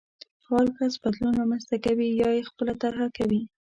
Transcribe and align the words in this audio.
فعال 0.43 0.67
کس 0.77 0.93
بدلون 1.03 1.33
رامنځته 1.41 1.75
کوي 1.85 2.09
يا 2.21 2.29
يې 2.35 2.47
خپله 2.49 2.73
طرحه 2.81 3.07
کوي. 3.17 3.41